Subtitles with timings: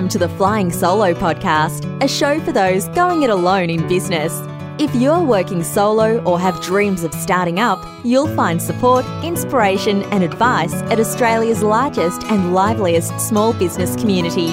[0.00, 4.32] Welcome to the Flying Solo podcast, a show for those going it alone in business.
[4.78, 10.24] If you're working solo or have dreams of starting up, you'll find support, inspiration, and
[10.24, 14.48] advice at Australia's largest and liveliest small business community.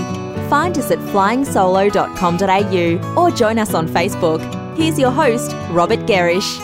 [0.49, 4.75] Find us at flyingsolo.com.au or join us on Facebook.
[4.75, 6.59] Here's your host, Robert Gerrish.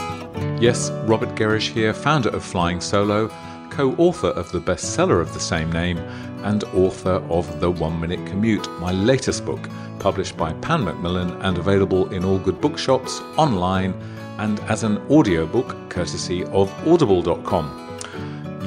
[0.62, 3.32] Yes, Robert Gerrish here, founder of Flying Solo,
[3.70, 6.00] co author of the bestseller of the same name,
[6.44, 11.58] and author of The One Minute Commute, my latest book, published by Pan Macmillan and
[11.58, 13.94] available in all good bookshops, online,
[14.38, 17.80] and as an audiobook courtesy of audible.com.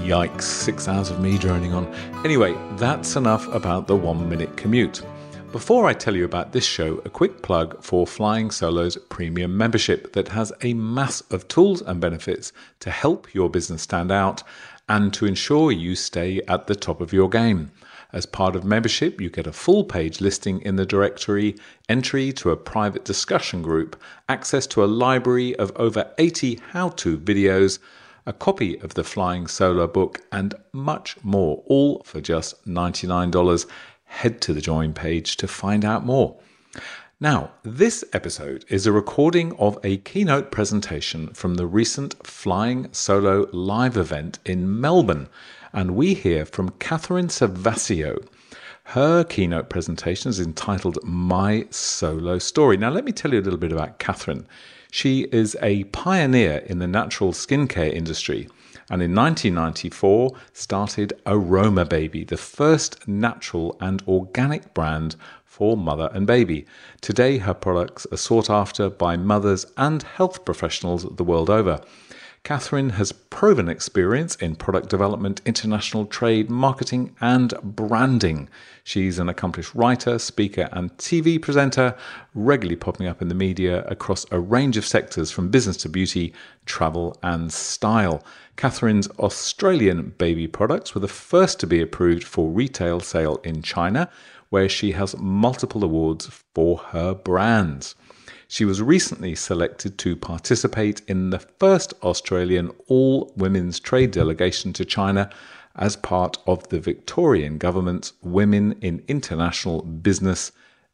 [0.05, 1.87] Yikes, six hours of me droning on.
[2.25, 5.03] Anyway, that's enough about the one minute commute.
[5.53, 10.13] Before I tell you about this show, a quick plug for Flying Solo's premium membership
[10.13, 14.43] that has a mass of tools and benefits to help your business stand out
[14.89, 17.71] and to ensure you stay at the top of your game.
[18.13, 21.57] As part of membership, you get a full page listing in the directory,
[21.89, 27.19] entry to a private discussion group, access to a library of over 80 how to
[27.19, 27.79] videos,
[28.25, 33.67] a copy of the Flying Solo book, and much more, all for just $99.
[34.05, 36.39] Head to the join page to find out more.
[37.19, 43.49] Now, this episode is a recording of a keynote presentation from the recent Flying Solo
[43.55, 45.31] live event in Melbourne,
[45.73, 48.23] and we hear from Catherine Cervasio.
[48.85, 52.77] Her keynote presentation is entitled My Solo Story.
[52.77, 54.47] Now, let me tell you a little bit about Catherine.
[54.91, 58.47] She is a pioneer in the natural skincare industry
[58.89, 65.17] and in 1994 started Aromababy, the first natural and organic brand
[65.57, 66.67] for mother and baby.
[67.01, 71.81] Today, her products are sought after by mothers and health professionals the world over.
[72.43, 78.49] Catherine has proven experience in product development, international trade, marketing, and branding.
[78.85, 81.97] She's an accomplished writer, speaker, and TV presenter,
[82.35, 86.35] regularly popping up in the media across a range of sectors from business to beauty,
[86.67, 88.23] travel, and style.
[88.57, 94.09] Catherine's Australian baby products were the first to be approved for retail sale in China,
[94.51, 97.95] where she has multiple awards for her brands.
[98.49, 104.85] She was recently selected to participate in the first Australian all women's trade delegation to
[104.85, 105.31] China
[105.75, 110.53] as part of the Victorian government's Women in International Business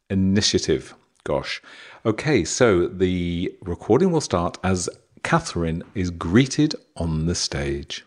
[0.09, 0.95] initiative.
[1.25, 1.63] Gosh.
[2.05, 4.89] Okay, so the recording will start as
[5.23, 8.05] Catherine is greeted on the stage.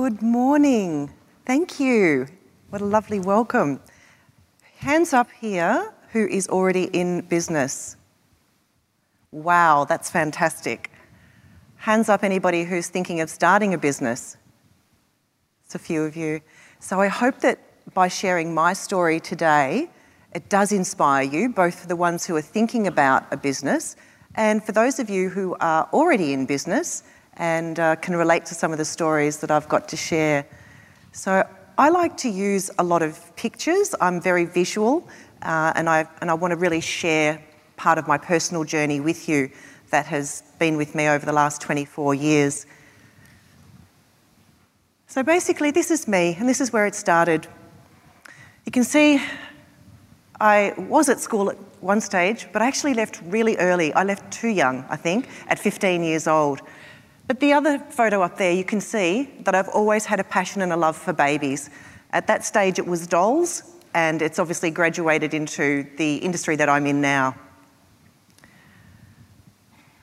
[0.00, 1.10] Good morning.
[1.44, 2.28] Thank you.
[2.70, 3.80] What a lovely welcome.
[4.76, 7.96] Hands up here who is already in business.
[9.32, 10.92] Wow, that's fantastic.
[11.78, 14.36] Hands up anybody who's thinking of starting a business.
[15.64, 16.42] It's a few of you.
[16.78, 17.58] So I hope that
[17.92, 19.90] by sharing my story today,
[20.32, 23.96] it does inspire you, both for the ones who are thinking about a business
[24.36, 27.02] and for those of you who are already in business
[27.38, 30.44] and uh, can relate to some of the stories that I've got to share.
[31.12, 33.94] So I like to use a lot of pictures.
[34.00, 35.08] I'm very visual,
[35.42, 37.40] uh, and I and I want to really share
[37.76, 39.50] part of my personal journey with you
[39.90, 42.66] that has been with me over the last 24 years.
[45.06, 47.46] So basically, this is me, and this is where it started.
[48.66, 49.22] You can see
[50.40, 53.92] I was at school at one stage, but I actually left really early.
[53.94, 56.60] I left too young, I think, at 15 years old.
[57.28, 60.62] But the other photo up there, you can see that I've always had a passion
[60.62, 61.68] and a love for babies.
[62.10, 63.62] At that stage, it was dolls,
[63.92, 67.36] and it's obviously graduated into the industry that I'm in now.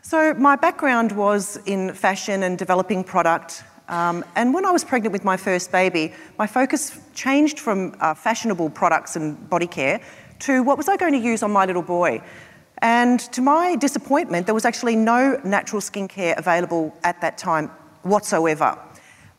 [0.03, 3.63] So, my background was in fashion and developing product.
[3.89, 8.13] Um, and when I was pregnant with my first baby, my focus changed from uh,
[8.13, 9.99] fashionable products and body care
[10.41, 12.21] to what was I going to use on my little boy.
[12.79, 17.69] And to my disappointment, there was actually no natural skincare available at that time
[18.03, 18.77] whatsoever.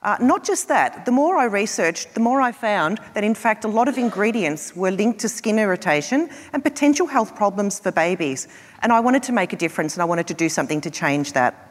[0.02, 3.64] Uh, not just that, the more I researched, the more I found that in fact
[3.64, 8.46] a lot of ingredients were linked to skin irritation and potential health problems for babies.
[8.82, 11.32] And I wanted to make a difference and I wanted to do something to change
[11.32, 11.62] that.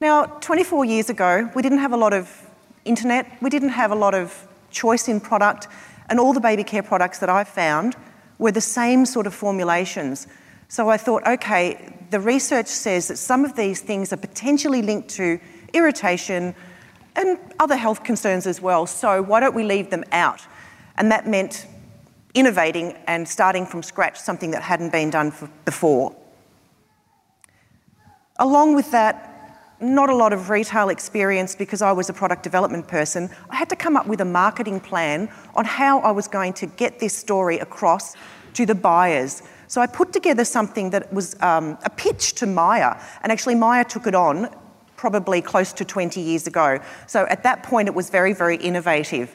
[0.00, 2.28] Now, 24 years ago, we didn't have a lot of
[2.84, 5.68] internet, we didn't have a lot of choice in product,
[6.08, 7.94] and all the baby care products that I found
[8.42, 10.26] were the same sort of formulations.
[10.66, 15.08] So I thought, okay, the research says that some of these things are potentially linked
[15.10, 15.38] to
[15.72, 16.54] irritation
[17.14, 18.84] and other health concerns as well.
[18.86, 20.40] So why don't we leave them out?
[20.96, 21.66] And that meant
[22.34, 25.32] innovating and starting from scratch something that hadn't been done
[25.64, 26.16] before.
[28.38, 29.31] Along with that,
[29.82, 33.28] not a lot of retail experience because I was a product development person.
[33.50, 36.66] I had to come up with a marketing plan on how I was going to
[36.66, 38.14] get this story across
[38.54, 39.42] to the buyers.
[39.66, 43.84] So I put together something that was um, a pitch to Myer, and actually Myer
[43.84, 44.54] took it on
[44.96, 46.78] probably close to 20 years ago.
[47.08, 49.34] So at that point, it was very, very innovative.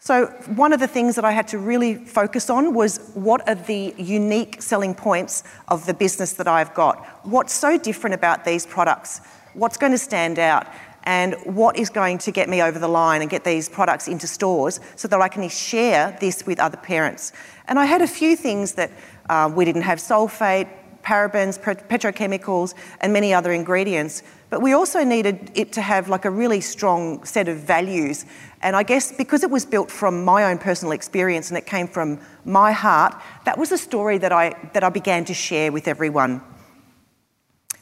[0.00, 3.56] So, one of the things that I had to really focus on was what are
[3.56, 7.04] the unique selling points of the business that I've got?
[7.26, 9.20] What's so different about these products?
[9.54, 10.68] What's going to stand out?
[11.02, 14.26] And what is going to get me over the line and get these products into
[14.26, 17.32] stores so that I can share this with other parents?
[17.66, 18.92] And I had a few things that
[19.28, 20.68] uh, we didn't have sulfate,
[21.02, 24.22] parabens, petrochemicals, and many other ingredients.
[24.50, 28.24] But we also needed it to have like a really strong set of values.
[28.62, 31.86] And I guess because it was built from my own personal experience and it came
[31.86, 33.14] from my heart,
[33.44, 36.40] that was a story that I, that I began to share with everyone.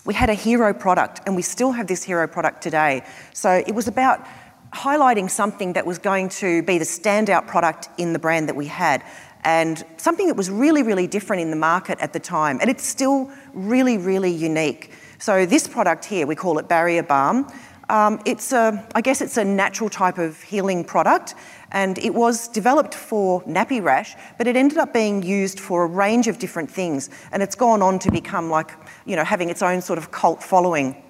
[0.04, 3.04] We had a hero product, and we still have this hero product today.
[3.32, 4.24] So it was about
[4.72, 8.66] highlighting something that was going to be the standout product in the brand that we
[8.66, 9.02] had
[9.44, 12.58] and something that was really, really different in the market at the time.
[12.60, 14.92] And it's still really, really unique.
[15.18, 17.50] So this product here, we call it Barrier Balm.
[17.88, 21.34] Um, it's a, I guess it's a natural type of healing product,
[21.70, 25.86] and it was developed for nappy rash, but it ended up being used for a
[25.86, 28.72] range of different things, and it's gone on to become like,
[29.04, 31.00] you know, having its own sort of cult following.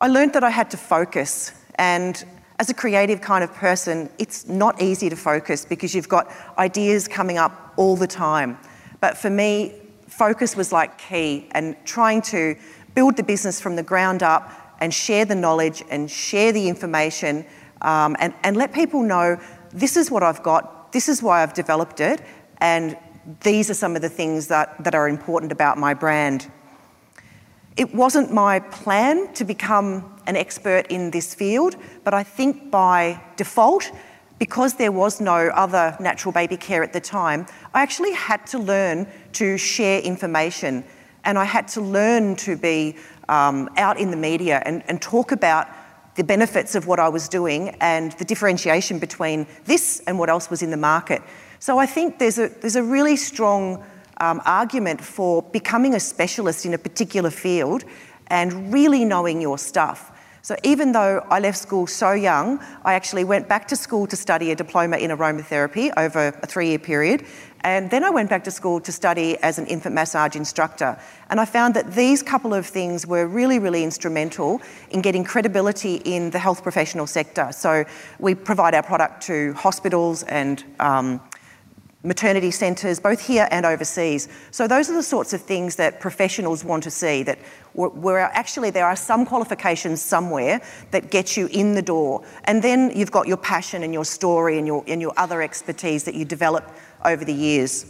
[0.00, 2.22] I learned that I had to focus, and
[2.58, 7.06] as a creative kind of person, it's not easy to focus because you've got ideas
[7.06, 8.58] coming up all the time.
[9.00, 9.79] But for me,
[10.10, 12.56] focus was like key and trying to
[12.94, 17.46] build the business from the ground up and share the knowledge and share the information
[17.82, 19.40] um, and, and let people know
[19.72, 22.20] this is what I've got, this is why I've developed it,
[22.58, 22.96] and
[23.42, 26.50] these are some of the things that, that are important about my brand.
[27.76, 33.22] It wasn't my plan to become an expert in this field, but I think by
[33.36, 33.90] default,
[34.40, 38.58] because there was no other natural baby care at the time, I actually had to
[38.58, 40.82] learn to share information
[41.24, 42.96] and I had to learn to be
[43.28, 45.68] um, out in the media and, and talk about
[46.14, 50.48] the benefits of what I was doing and the differentiation between this and what else
[50.48, 51.22] was in the market.
[51.58, 53.84] So I think there's a, there's a really strong
[54.22, 57.84] um, argument for becoming a specialist in a particular field
[58.28, 60.12] and really knowing your stuff.
[60.42, 64.16] So even though I left school so young, I actually went back to school to
[64.16, 67.26] study a diploma in aromatherapy over a three-year period.
[67.62, 70.98] And then I went back to school to study as an infant massage instructor.
[71.28, 75.96] And I found that these couple of things were really, really instrumental in getting credibility
[75.96, 77.50] in the health professional sector.
[77.52, 77.84] So
[78.18, 81.20] we provide our product to hospitals and um,
[82.02, 84.28] maternity centres, both here and overseas.
[84.50, 87.38] So those are the sorts of things that professionals want to see, that
[87.74, 90.62] where actually there are some qualifications somewhere
[90.92, 92.24] that get you in the door.
[92.44, 96.04] And then you've got your passion and your story and your, and your other expertise
[96.04, 96.70] that you develop
[97.04, 97.84] over the years.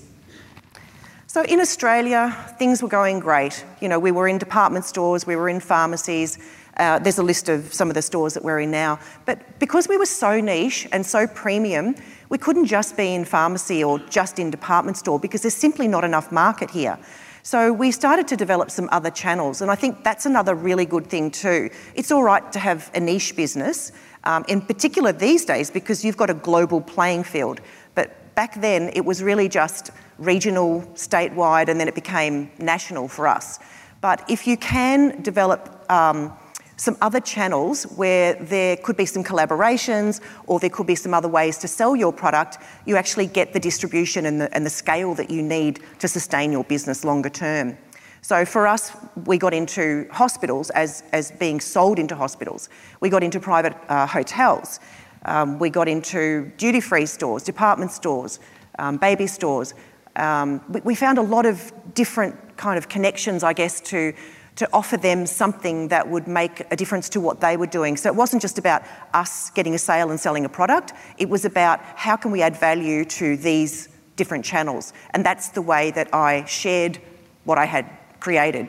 [1.28, 3.64] So in Australia, things were going great.
[3.80, 6.38] You know, we were in department stores, we were in pharmacies,
[6.80, 8.98] uh, there's a list of some of the stores that we're in now.
[9.26, 11.94] But because we were so niche and so premium,
[12.30, 16.04] we couldn't just be in pharmacy or just in department store because there's simply not
[16.04, 16.98] enough market here.
[17.42, 21.06] So we started to develop some other channels, and I think that's another really good
[21.06, 21.70] thing too.
[21.94, 23.92] It's all right to have a niche business,
[24.24, 27.60] um, in particular these days because you've got a global playing field.
[27.94, 33.26] But back then it was really just regional, statewide, and then it became national for
[33.26, 33.58] us.
[34.00, 36.32] But if you can develop um,
[36.80, 41.28] some other channels where there could be some collaborations or there could be some other
[41.28, 42.56] ways to sell your product,
[42.86, 46.50] you actually get the distribution and the, and the scale that you need to sustain
[46.50, 47.76] your business longer term.
[48.22, 48.92] So for us,
[49.26, 52.70] we got into hospitals as, as being sold into hospitals.
[53.00, 54.80] We got into private uh, hotels.
[55.26, 58.40] Um, we got into duty free stores, department stores,
[58.78, 59.74] um, baby stores.
[60.16, 64.14] Um, we, we found a lot of different kind of connections, I guess, to
[64.60, 67.96] to offer them something that would make a difference to what they were doing.
[67.96, 68.82] So it wasn't just about
[69.14, 72.54] us getting a sale and selling a product, it was about how can we add
[72.54, 74.92] value to these different channels.
[75.14, 77.00] And that's the way that I shared
[77.44, 77.88] what I had
[78.20, 78.68] created.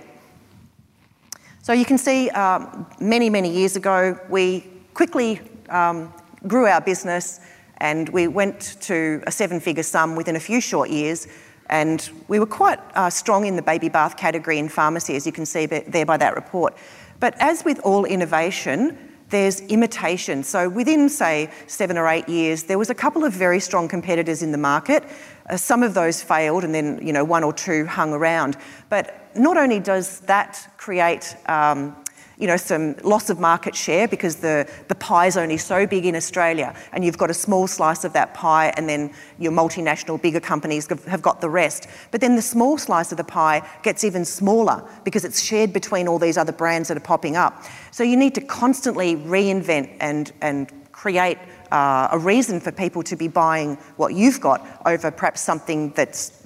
[1.61, 6.13] So you can see um, many, many years ago, we quickly um,
[6.47, 7.41] grew our business
[7.79, 11.27] and we went to a seven figure sum within a few short years
[11.71, 15.31] and we were quite uh, strong in the baby bath category in pharmacy, as you
[15.31, 16.75] can see there by that report.
[17.19, 18.97] But as with all innovation,
[19.29, 20.43] there's imitation.
[20.43, 24.43] So within, say, seven or eight years, there was a couple of very strong competitors
[24.43, 25.03] in the market.
[25.49, 28.57] Uh, some of those failed, and then you know one or two hung around.
[28.89, 31.95] But not only does that create um,
[32.41, 36.07] you know, some loss of market share because the, the pie is only so big
[36.07, 40.19] in Australia and you've got a small slice of that pie and then your multinational
[40.19, 41.87] bigger companies have got the rest.
[42.09, 46.07] But then the small slice of the pie gets even smaller because it's shared between
[46.07, 47.63] all these other brands that are popping up.
[47.91, 51.37] So you need to constantly reinvent and, and create
[51.71, 56.41] uh, a reason for people to be buying what you've got over perhaps something that's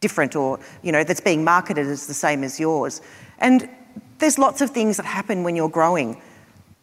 [0.00, 3.02] different or you know that's being marketed as the same as yours.
[3.38, 3.68] And
[4.18, 6.20] there's lots of things that happen when you're growing.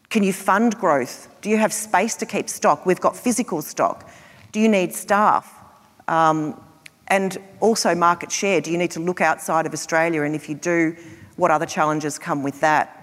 [0.09, 1.27] Can you fund growth?
[1.41, 2.85] Do you have space to keep stock?
[2.85, 4.09] We've got physical stock.
[4.51, 5.51] Do you need staff?
[6.07, 6.61] Um,
[7.07, 8.61] and also market share.
[8.61, 10.21] Do you need to look outside of Australia?
[10.23, 10.95] And if you do,
[11.35, 12.99] what other challenges come with that?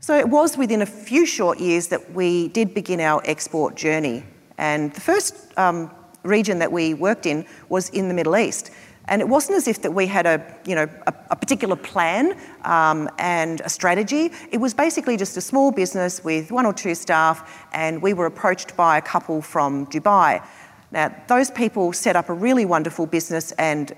[0.00, 4.24] So it was within a few short years that we did begin our export journey.
[4.58, 5.90] And the first um,
[6.24, 8.70] region that we worked in was in the Middle East.
[9.08, 12.38] And it wasn't as if that we had a, you know, a, a particular plan
[12.64, 14.30] um, and a strategy.
[14.50, 18.26] It was basically just a small business with one or two staff, and we were
[18.26, 20.42] approached by a couple from Dubai.
[20.90, 23.92] Now, those people set up a really wonderful business and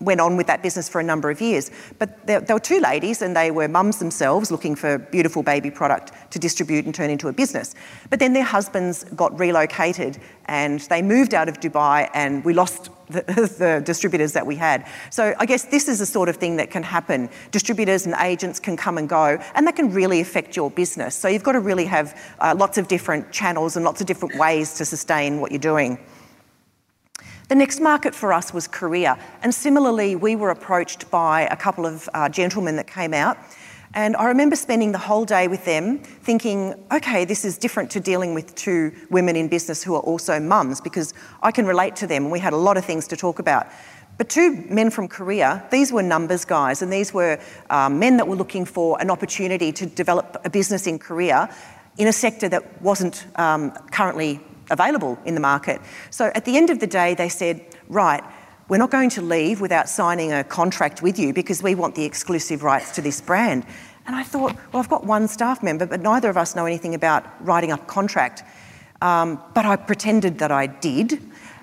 [0.00, 1.70] went on with that business for a number of years.
[1.98, 5.70] But there, there, were two ladies, and they were mums themselves looking for beautiful baby
[5.70, 7.74] product to distribute and turn into a business.
[8.10, 12.90] But then their husbands got relocated and they moved out of Dubai, and we lost
[13.08, 13.22] the,
[13.58, 14.86] the, distributors that we had.
[15.10, 17.28] So I guess this is the sort of thing that can happen.
[17.50, 21.14] Distributors and agents can come and go, and that can really affect your business.
[21.14, 24.36] So you've got to really have uh, lots of different channels and lots of different
[24.36, 25.98] ways to sustain what you're doing.
[27.48, 31.84] The next market for us was Korea, and similarly, we were approached by a couple
[31.84, 33.36] of uh, gentlemen that came out.
[33.94, 38.00] And I remember spending the whole day with them thinking, okay, this is different to
[38.00, 42.06] dealing with two women in business who are also mums because I can relate to
[42.08, 43.68] them and we had a lot of things to talk about.
[44.18, 47.38] But two men from Korea, these were numbers guys, and these were
[47.70, 51.52] um, men that were looking for an opportunity to develop a business in Korea
[51.96, 55.80] in a sector that wasn't um, currently available in the market.
[56.10, 58.22] So at the end of the day, they said, right,
[58.68, 62.04] we're not going to leave without signing a contract with you because we want the
[62.04, 63.66] exclusive rights to this brand.
[64.06, 66.94] And I thought, well, I've got one staff member, but neither of us know anything
[66.94, 68.42] about writing up a contract.
[69.02, 71.20] Um, but I pretended that I did.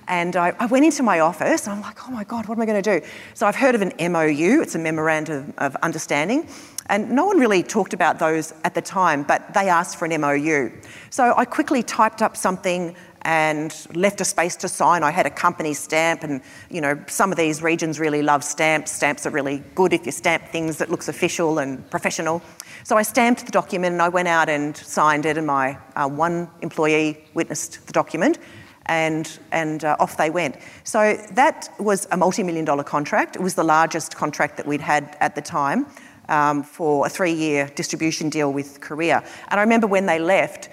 [0.07, 1.65] And I, I, went into my office.
[1.67, 3.05] and I'm like, oh my God, what am I going to do?
[3.33, 6.47] So I've heard of an MOU, it's a Memorandum of Understanding.
[6.87, 10.19] And no one really talked about those at the time, but they asked for an
[10.19, 10.71] MOU.
[11.11, 15.03] So I quickly typed up something and left a space to sign.
[15.03, 18.91] I had a company stamp, and you know, some of these regions really love stamps.
[18.91, 22.41] Stamps are really good if you stamp things that looks official and professional.
[22.83, 26.07] So I stamped the document and I went out and signed it, and my uh,
[26.07, 28.39] one employee witnessed the document.
[28.87, 30.57] And, and uh, off they went.
[30.83, 33.35] So that was a multi million dollar contract.
[33.35, 35.85] It was the largest contract that we'd had at the time
[36.29, 39.23] um, for a three year distribution deal with Korea.
[39.49, 40.69] And I remember when they left,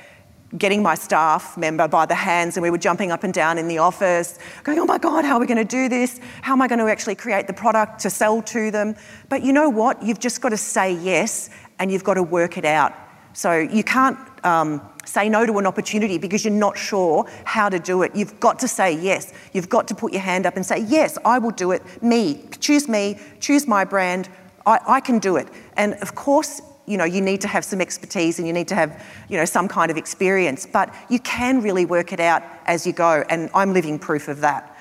[0.57, 3.69] getting my staff member by the hands and we were jumping up and down in
[3.69, 6.21] the office, going, oh my God, how are we going to do this?
[6.41, 8.97] How am I going to actually create the product to sell to them?
[9.29, 10.03] But you know what?
[10.03, 12.95] You've just got to say yes and you've got to work it out.
[13.35, 17.79] So you can't um, say no to an opportunity because you're not sure how to
[17.79, 18.17] do it.
[18.17, 19.33] You've got to say yes.
[19.53, 21.83] You've got to put your hand up and say, yes, I will do it.
[22.03, 24.29] Me, choose me, choose my brand.
[24.67, 25.49] I, I can do it.
[25.77, 28.75] And of course, you know, you need to have some expertise and you need to
[28.75, 32.87] have, you know, some kind of experience, but you can really work it out as
[32.87, 34.77] you go, and I'm living proof of that.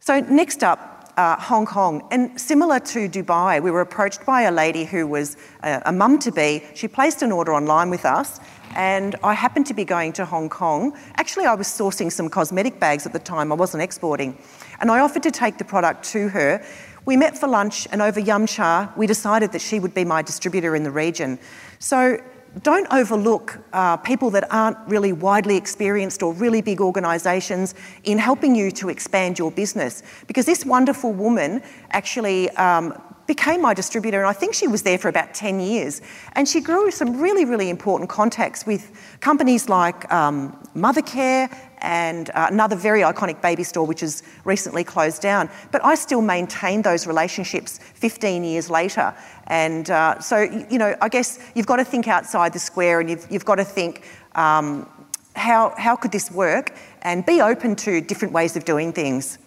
[0.00, 2.06] So next up, uh, Hong Kong.
[2.10, 6.18] And similar to Dubai, we were approached by a lady who was a, a mum
[6.20, 6.62] to be.
[6.74, 8.38] She placed an order online with us,
[8.74, 10.96] and I happened to be going to Hong Kong.
[11.16, 14.36] Actually, I was sourcing some cosmetic bags at the time, I wasn't exporting.
[14.80, 16.62] And I offered to take the product to her.
[17.06, 20.22] We met for lunch, and over yum cha, we decided that she would be my
[20.22, 21.38] distributor in the region.
[21.78, 22.20] So
[22.62, 28.56] don't overlook uh, people that aren't really widely experienced or really big organisations in helping
[28.56, 30.02] you to expand your business.
[30.26, 34.98] Because this wonderful woman actually um, became my distributor, and I think she was there
[34.98, 36.00] for about 10 years.
[36.32, 41.54] And she grew some really, really important contacts with companies like um, Mothercare
[41.86, 45.48] and uh, another very iconic baby store which has recently closed down.
[45.70, 49.14] But I still maintain those relationships 15 years later.
[49.46, 53.08] And uh, so, you know, I guess you've got to think outside the square and
[53.08, 54.02] you've, you've got to think
[54.34, 54.90] um,
[55.36, 59.38] how, how could this work and be open to different ways of doing things.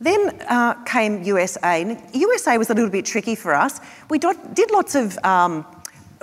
[0.00, 1.96] Then uh, came USA.
[2.12, 3.80] USA was a little bit tricky for us.
[4.08, 5.64] We did lots of um,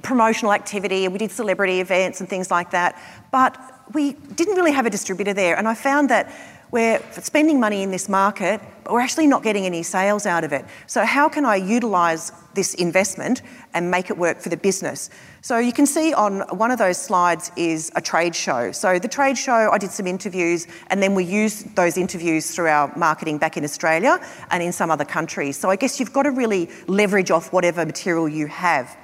[0.03, 4.86] promotional activity, we did celebrity events and things like that, but we didn't really have
[4.86, 5.58] a distributor there.
[5.58, 6.32] And I found that
[6.70, 10.51] we're spending money in this market, but we're actually not getting any sales out of
[10.51, 10.65] it.
[10.86, 13.41] So, how can I utilise this investment
[13.74, 15.10] and make it work for the business?
[15.41, 18.74] So, you can see on one of those slides is a trade show.
[18.74, 22.67] So, the trade show, I did some interviews, and then we used those interviews through
[22.67, 24.20] our marketing back in Australia
[24.51, 25.58] and in some other countries.
[25.58, 28.98] So, I guess you've got to really leverage off whatever material you have.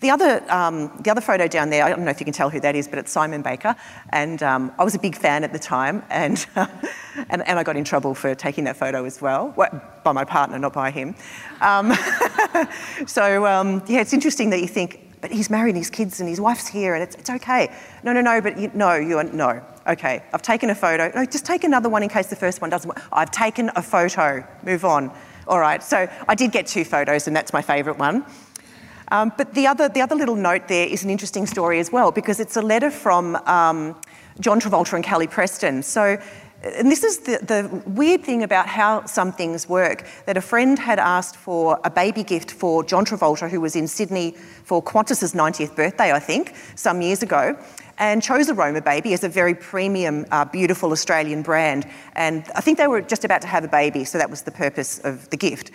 [0.00, 2.50] The other, um, the other photo down there, I don't know if you can tell
[2.50, 3.74] who that is, but it's Simon Baker.
[4.10, 6.46] And um, I was a big fan at the time, and,
[7.30, 10.24] and, and, I got in trouble for taking that photo as well, well by my
[10.24, 11.14] partner, not by him.
[11.62, 11.94] Um,
[13.06, 16.40] so, um, yeah, it's interesting that you think, but he's married his kids and his
[16.42, 17.74] wife's here and it's, it's okay.
[18.02, 19.64] No, no, no, but you, no, you are, no.
[19.88, 21.10] Okay, I've taken a photo.
[21.14, 23.02] No, just take another one in case the first one doesn't work.
[23.12, 24.46] I've taken a photo.
[24.62, 25.10] Move on.
[25.48, 28.26] All right, so I did get two photos and that's my favourite one.
[29.08, 32.10] Um, but the other, the other little note there is an interesting story as well
[32.10, 33.94] because it's a letter from um,
[34.40, 35.82] John Travolta and Kelly Preston.
[35.82, 36.18] So,
[36.62, 40.78] and this is the, the weird thing about how some things work that a friend
[40.78, 44.32] had asked for a baby gift for John Travolta, who was in Sydney
[44.64, 47.56] for Qantas's 90th birthday, I think, some years ago
[47.98, 51.88] and chose Aromababy as a very premium, uh, beautiful Australian brand.
[52.14, 54.50] And I think they were just about to have a baby, so that was the
[54.50, 55.70] purpose of the gift.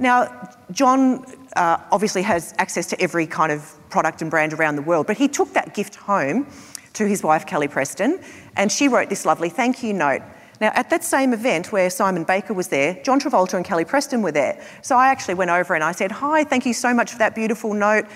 [0.00, 1.26] Now, John
[1.56, 5.18] uh, obviously has access to every kind of product and brand around the world, but
[5.18, 6.46] he took that gift home
[6.94, 8.18] to his wife, Kelly Preston,
[8.56, 10.22] and she wrote this lovely thank you note.
[10.58, 14.22] Now, at that same event where Simon Baker was there, John Travolta and Kelly Preston
[14.22, 14.62] were there.
[14.82, 17.34] So I actually went over and I said, Hi, thank you so much for that
[17.34, 18.06] beautiful note.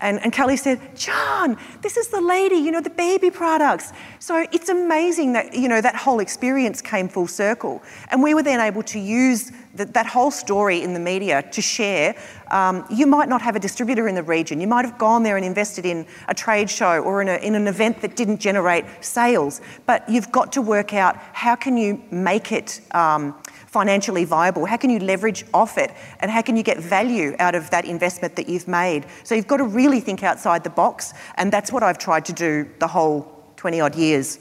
[0.00, 3.92] And, and Kelly said, John, this is the lady, you know, the baby products.
[4.18, 7.82] So it's amazing that, you know, that whole experience came full circle.
[8.10, 11.62] And we were then able to use the, that whole story in the media to
[11.62, 12.16] share.
[12.50, 14.60] Um, you might not have a distributor in the region.
[14.60, 17.54] You might have gone there and invested in a trade show or in, a, in
[17.54, 19.60] an event that didn't generate sales.
[19.86, 23.34] But you've got to work out how can you make it um,
[23.74, 24.64] financially viable?
[24.66, 25.90] How can you leverage off it?
[26.20, 29.04] And how can you get value out of that investment that you've made?
[29.24, 32.32] So you've got to really think outside the box, and that's what I've tried to
[32.32, 33.18] do the whole
[33.56, 34.38] 20 odd years.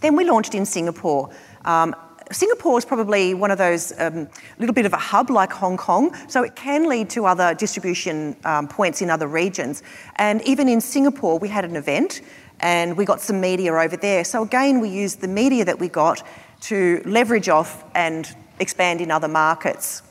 [0.00, 1.30] Then we launched in Singapore.
[1.64, 1.94] Um,
[2.32, 4.28] Singapore is probably one of those um,
[4.58, 8.36] little bit of a hub like Hong Kong, so it can lead to other distribution
[8.44, 9.84] um, points in other regions.
[10.16, 12.22] And even in Singapore, we had an event
[12.58, 14.24] and we got some media over there.
[14.24, 16.26] So again, we used the media that we got
[16.62, 20.02] to leverage off and expand in other markets.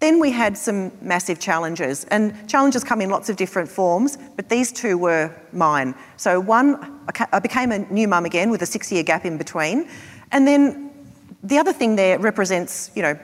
[0.00, 4.48] Then we had some massive challenges, and challenges come in lots of different forms, but
[4.48, 5.94] these two were mine.
[6.16, 7.00] So, one,
[7.32, 9.88] I became a new mum again with a six year gap in between,
[10.30, 10.92] and then
[11.42, 13.18] the other thing there represents, you know,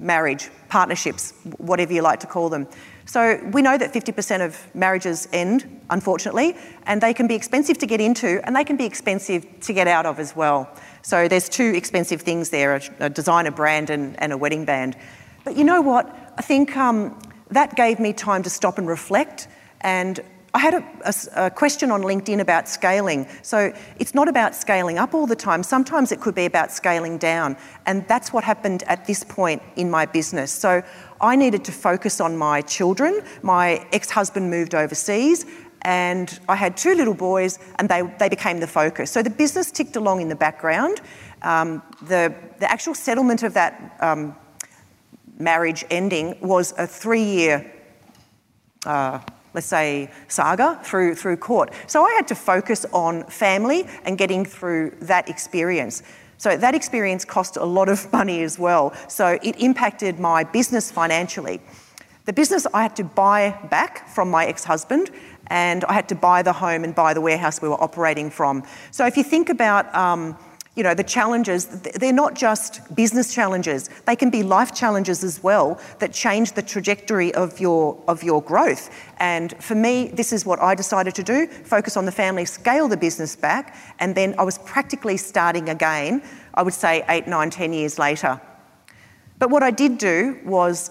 [0.00, 2.66] marriage, partnerships, whatever you like to call them.
[3.06, 7.86] So we know that 50% of marriages end, unfortunately, and they can be expensive to
[7.86, 10.70] get into and they can be expensive to get out of as well.
[11.02, 14.96] So there's two expensive things there a, designer brand and, and, a wedding band.
[15.44, 16.34] But you know what?
[16.38, 17.18] I think um,
[17.50, 19.48] that gave me time to stop and reflect.
[19.80, 20.20] And
[20.54, 23.26] I had a, a, a, question on LinkedIn about scaling.
[23.40, 25.62] So it's not about scaling up all the time.
[25.62, 27.56] Sometimes it could be about scaling down.
[27.86, 30.52] And that's what happened at this point in my business.
[30.52, 30.82] So
[31.22, 33.22] I needed to focus on my children.
[33.42, 35.46] My ex husband moved overseas
[35.82, 39.10] and I had two little boys, and they, they became the focus.
[39.10, 41.00] So the business ticked along in the background.
[41.42, 44.36] Um, the, the actual settlement of that um,
[45.38, 47.72] marriage ending was a three year,
[48.86, 49.18] uh,
[49.54, 51.72] let's say, saga through, through court.
[51.86, 56.02] So I had to focus on family and getting through that experience.
[56.38, 58.94] So that experience cost a lot of money as well.
[59.08, 61.60] So it impacted my business financially.
[62.24, 65.10] The business I had to buy back from my ex husband
[65.48, 68.62] and I had to buy the home and buy the warehouse we were operating from.
[68.90, 70.36] So if you think about um,
[70.74, 75.42] you know, the challenges, they're not just business challenges, they can be life challenges as
[75.42, 78.88] well that change the trajectory of your, of your growth.
[79.18, 82.88] And for me, this is what I decided to do focus on the family, scale
[82.88, 86.22] the business back, and then I was practically starting again,
[86.54, 88.40] I would say eight, nine, ten years later.
[89.38, 90.90] But what I did do was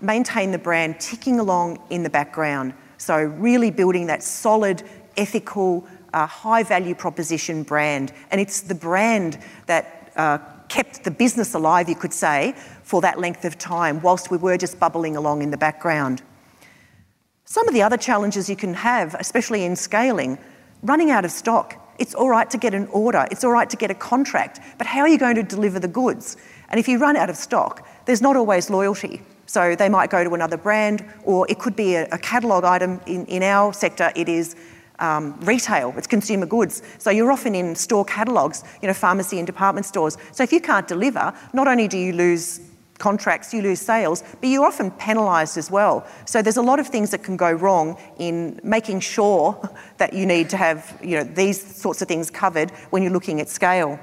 [0.00, 2.74] maintain the brand ticking along in the background.
[2.98, 4.82] So, really building that solid,
[5.16, 8.12] ethical, uh, high value proposition brand.
[8.30, 13.18] And it's the brand that uh, kept the business alive, you could say, for that
[13.18, 16.22] length of time, whilst we were just bubbling along in the background.
[17.44, 20.38] Some of the other challenges you can have, especially in scaling,
[20.82, 21.76] running out of stock.
[21.98, 24.86] It's all right to get an order, it's all right to get a contract, but
[24.86, 26.36] how are you going to deliver the goods?
[26.70, 29.20] And if you run out of stock, there's not always loyalty.
[29.46, 33.00] So they might go to another brand, or it could be a, a catalogue item.
[33.06, 34.54] In, in our sector, it is
[35.00, 36.82] um, retail, it's consumer goods.
[36.98, 40.16] So you're often in store catalogues, you know, pharmacy and department stores.
[40.32, 42.60] So if you can't deliver, not only do you lose
[43.00, 46.06] contracts, you lose sales, but you're often penalised as well.
[46.26, 49.58] So there's a lot of things that can go wrong in making sure
[49.96, 53.40] that you need to have you know, these sorts of things covered when you're looking
[53.40, 53.98] at scale.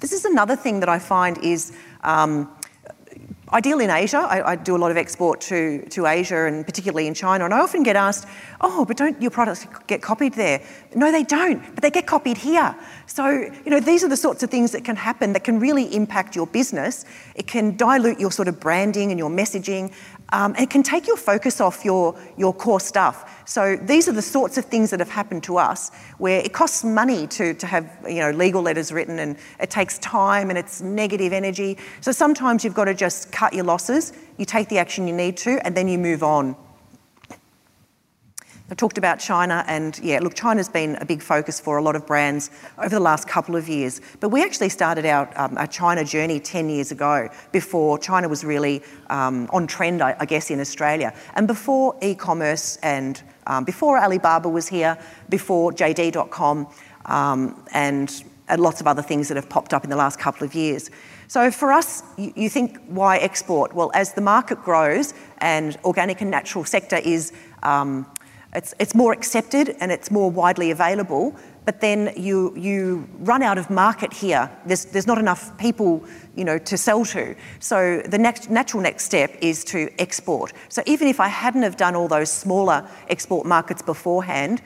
[0.00, 2.50] This is another thing that I find is um,
[3.52, 4.18] ideal in Asia.
[4.18, 7.54] I, I, do a lot of export to, to Asia and particularly in China, and
[7.54, 8.26] I often get asked,
[8.60, 10.62] oh, but don't your products get copied there?
[10.94, 12.76] No, they don't, but they get copied here.
[13.06, 15.94] So, you know, these are the sorts of things that can happen that can really
[15.94, 17.04] impact your business.
[17.34, 19.92] It can dilute your sort of branding and your messaging,
[20.32, 23.42] um, it can take your focus off your, your core stuff.
[23.46, 26.84] So these are the sorts of things that have happened to us where it costs
[26.84, 30.80] money to, to have you know, legal letters written and it takes time and it's
[30.80, 31.78] negative energy.
[32.00, 35.36] So sometimes you've got to just cut your losses, you take the action you need
[35.38, 36.56] to, and then you move on.
[38.70, 41.96] I talked about China, and yeah, look, China's been a big focus for a lot
[41.96, 44.00] of brands over the last couple of years.
[44.20, 48.44] But we actually started our, um, our China journey 10 years ago, before China was
[48.44, 51.12] really um, on trend, I, I, guess, in Australia.
[51.34, 54.96] And before e commerce and um, before Alibaba was here,
[55.28, 56.68] before JD.com,
[57.06, 60.46] um, and, and lots of other things that have popped up in the last couple
[60.46, 60.90] of years.
[61.26, 63.74] So for us, you, you think, why export?
[63.74, 67.32] Well, as the market grows and organic and natural sector is
[67.64, 68.06] um,
[68.54, 73.58] it's, it's more accepted and it's more widely available, but then you, you run out
[73.58, 74.50] of market here.
[74.66, 77.36] There's, there's not enough people you know, to sell to.
[77.60, 80.52] So the next, natural next step is to export.
[80.68, 84.62] So even if I hadn't have done all those smaller export markets beforehand,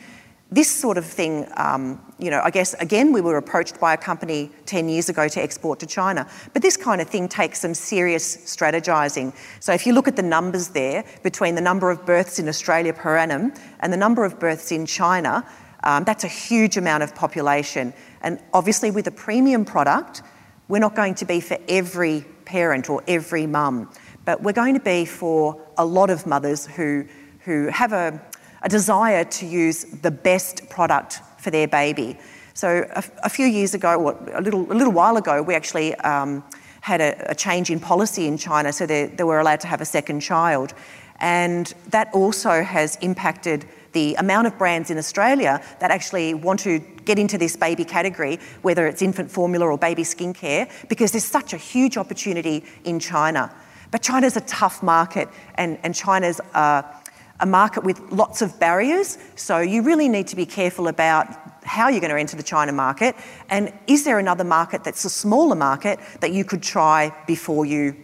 [0.54, 3.96] this sort of thing, um, you know, I guess again, we were approached by a
[3.96, 6.28] company 10 years ago to export to China.
[6.52, 9.34] But this kind of thing takes some serious strategising.
[9.58, 12.92] So if you look at the numbers there between the number of births in Australia
[12.92, 15.44] per annum and the number of births in China,
[15.82, 17.92] um, that's a huge amount of population.
[18.22, 20.22] And obviously, with a premium product,
[20.68, 23.90] we're not going to be for every parent or every mum,
[24.24, 27.04] but we're going to be for a lot of mothers who,
[27.40, 28.22] who have a,
[28.64, 32.16] a desire to use the best product for their baby.
[32.54, 35.94] So a, a few years ago, or a little, a little while ago, we actually
[35.96, 36.42] um,
[36.80, 39.80] had a, a, change in policy in China, so they, they were allowed to have
[39.80, 40.72] a second child.
[41.20, 46.78] And that also has impacted the amount of brands in Australia that actually want to
[47.04, 51.52] get into this baby category, whether it's infant formula or baby skincare, because there's such
[51.52, 53.54] a huge opportunity in China.
[53.90, 56.82] But China's a tough market, and, and China's uh,
[57.40, 59.18] a market with lots of barriers.
[59.36, 61.26] So you really need to be careful about
[61.64, 63.16] how you're going to enter the China market
[63.48, 67.96] and is there another market that's a smaller market that you could try before you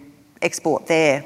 [0.42, 1.24] export there.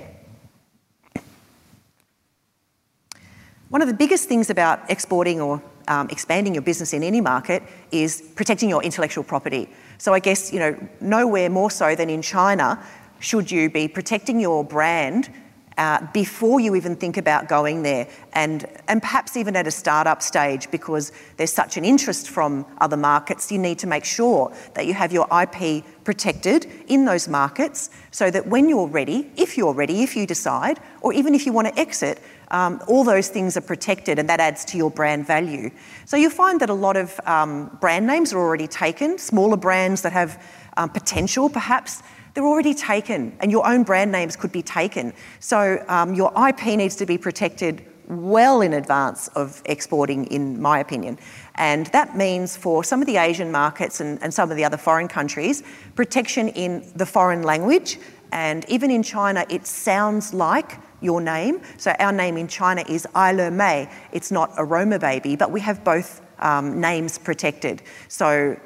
[3.68, 7.62] One of the biggest things about exporting or um, expanding your business in any market
[7.90, 9.68] is protecting your intellectual property.
[9.98, 12.84] So I guess, you know, nowhere more so than in China
[13.20, 15.30] should you be protecting your brand
[15.76, 20.22] uh, before you even think about going there, and, and perhaps even at a startup
[20.22, 24.86] stage, because there's such an interest from other markets, you need to make sure that
[24.86, 29.74] you have your IP protected in those markets so that when you're ready, if you're
[29.74, 33.56] ready, if you decide, or even if you want to exit, um, all those things
[33.56, 35.70] are protected and that adds to your brand value.
[36.04, 40.02] So you find that a lot of um, brand names are already taken, smaller brands
[40.02, 40.40] that have
[40.76, 42.02] um, potential perhaps
[42.34, 45.12] they're already taken, and your own brand names could be taken.
[45.40, 50.80] So um, your IP needs to be protected well in advance of exporting, in my
[50.80, 51.18] opinion.
[51.54, 54.76] And that means for some of the Asian markets and, and some of the other
[54.76, 55.62] foreign countries,
[55.94, 57.98] protection in the foreign language.
[58.32, 61.60] And even in China, it sounds like your name.
[61.76, 63.88] So our name in China is Isla May.
[64.12, 67.82] It's not Aromababy, but we have both um, names protected.
[68.08, 68.56] So,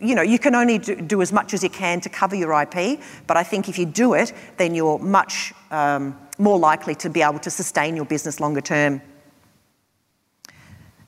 [0.00, 2.52] you know, you can only do, do, as much as you can to cover your
[2.62, 7.08] IP, but I think if you do it, then you're much um, more likely to
[7.08, 9.00] be able to sustain your business longer term.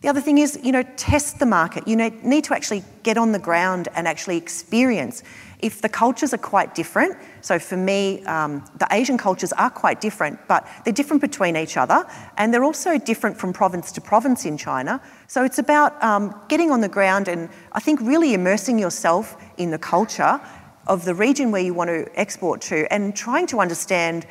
[0.03, 1.87] The other thing is, you know, test the market.
[1.87, 5.23] You need to actually get on the ground and actually experience.
[5.63, 10.01] If the cultures are quite different, so for me, um, the Asian cultures are quite
[10.01, 14.45] different, but they're different between each other, and they're also different from province to province
[14.45, 15.01] in China.
[15.27, 19.71] So it's about um, getting on the ground and I think really immersing yourself in
[19.71, 20.41] the culture
[20.87, 24.27] of the region where you want to export to and trying to understand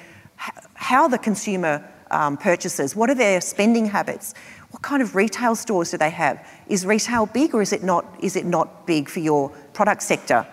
[0.73, 4.33] how the consumer um, purchases, what are their spending habits,
[4.71, 6.45] what kind of retail stores do they have?
[6.67, 10.45] Is retail big or is it not, is it not big for your product sector?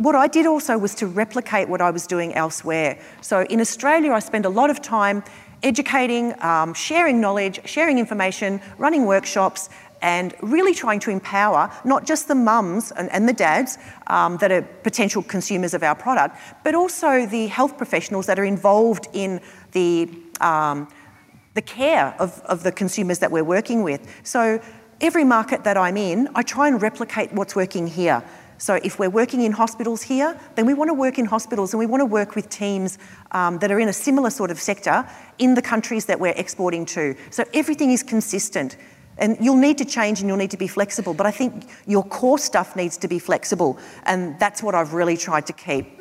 [0.00, 2.98] What I did also was to replicate what I was doing elsewhere.
[3.20, 5.22] So in Australia, I spend a lot of time
[5.62, 9.68] educating, um, sharing knowledge, sharing information, running workshops,
[10.00, 14.50] and really trying to empower not just the mums and, and the dads um, that
[14.50, 19.38] are potential consumers of our product, but also the health professionals that are involved in
[19.72, 20.08] the,
[20.40, 20.88] um,
[21.52, 24.00] the care of, of the consumers that we're working with.
[24.22, 24.62] So
[25.02, 28.24] every market that I'm in, I try and replicate what's working here.
[28.60, 31.78] So if we're working in hospitals here, then we want to work in hospitals and
[31.78, 32.98] we want to work with teams
[33.30, 36.84] um, that are in a similar sort of sector in the countries that we're exporting
[36.84, 37.16] to.
[37.30, 38.76] So everything is consistent.
[39.16, 42.04] And you'll need to change and you'll need to be flexible, but I think your
[42.04, 46.00] core stuff needs to be flexible, and that's what I've really tried to keep.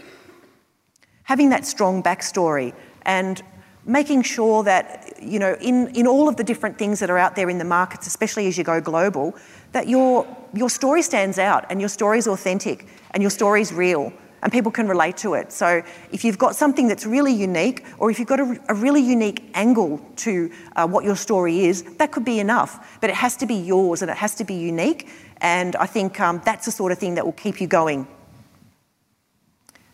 [1.23, 3.41] Having that strong backstory and
[3.85, 7.35] making sure that, you know, in, in all of the different things that are out
[7.35, 9.35] there in the markets, especially as you go global,
[9.71, 13.73] that your, your story stands out and your story is authentic and your story is
[13.73, 15.51] real and people can relate to it.
[15.51, 19.01] So if you've got something that's really unique or if you've got a, a really
[19.01, 22.97] unique angle to uh, what your story is, that could be enough.
[23.01, 25.09] But it has to be yours and it has to be unique.
[25.41, 28.07] And I think um, that's the sort of thing that will keep you going.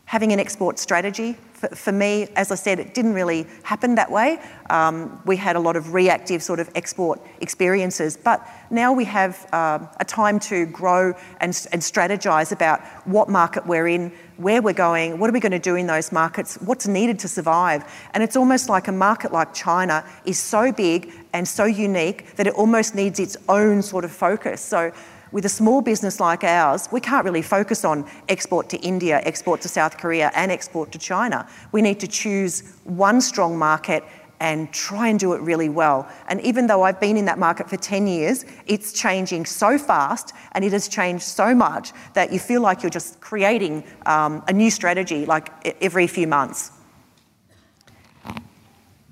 [0.06, 1.38] Having an export strategy
[1.70, 4.40] for, for, me, as I said, it didn't really happen that way.
[4.70, 9.48] Um, we had a lot of reactive sort of export experiences, but now we have
[9.54, 14.74] um, a time to grow and, and strategize about what market we're in, where we're
[14.74, 17.84] going, what are we going to do in those markets, what's needed to survive.
[18.14, 22.48] And it's almost like a market like China is so big and so unique that
[22.48, 24.62] it almost needs its own sort of focus.
[24.62, 24.92] So
[25.36, 29.60] with a small business like ours, we can't really focus on export to India, export
[29.60, 31.46] to South Korea, and export to China.
[31.74, 34.06] We need to choose one strong market
[34.40, 36.08] and try and do it really well.
[36.30, 40.32] And even though I've been in that market for 10 years, it's changing so fast
[40.54, 44.54] and it has changed so much that you feel like you're just creating um, a
[44.54, 45.50] new strategy like
[45.82, 46.72] every few months.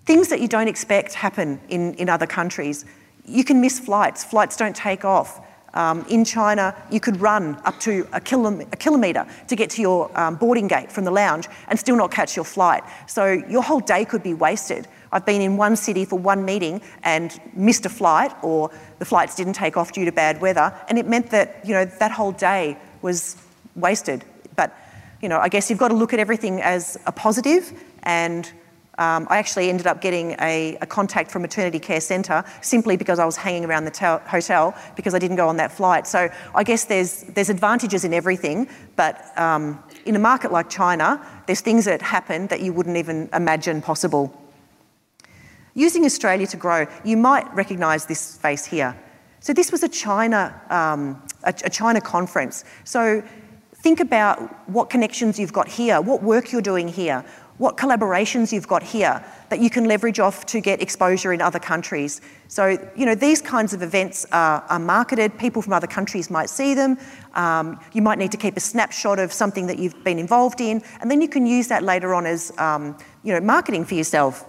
[0.06, 2.86] Things that you don't expect happen in, in other countries.
[3.26, 5.42] You can miss flights, flights don't take off.
[5.74, 9.82] Um, in China, you could run up to a, kilom- a kilometre to get to
[9.82, 12.84] your um, boarding gate from the lounge and still not catch your flight.
[13.08, 14.88] So your whole day could be wasted.
[15.12, 19.36] I've been in one city for one meeting and missed a flight, or the flights
[19.36, 22.32] didn't take off due to bad weather, and it meant that you know that whole
[22.32, 23.38] day was
[23.76, 24.26] wasted.
[24.56, 24.76] But
[25.22, 28.52] you know, I guess you've got to look at everything as a positive and
[29.00, 33.18] um, I actually ended up getting a, a, contact from Maternity Care Centre simply because
[33.18, 36.06] I was hanging around the tel- hotel because I didn't go on that flight.
[36.06, 41.26] So I guess there's, there's advantages in everything, but um, in a market like China,
[41.48, 44.40] there's things that happen that you wouldn't even imagine possible.
[45.74, 48.96] Using Australia to grow, you might recognise this face here.
[49.40, 52.64] So this was a China, um, a, a China conference.
[52.84, 53.24] So
[53.84, 57.26] think about what connections you've got here, what work you're doing here,
[57.58, 61.60] what collaborations you've got here that you can leverage off to get exposure in other
[61.60, 62.22] countries.
[62.48, 66.50] So, you know, these kinds of events are, are marketed, people from other countries might
[66.50, 66.98] see them.
[67.36, 70.82] Um, you might need to keep a snapshot of something that you've been involved in,
[71.02, 74.46] and then you can use that later on as, um, you know, marketing for yourself.